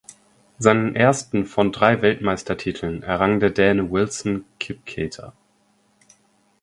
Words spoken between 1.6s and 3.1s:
drei Weltmeistertiteln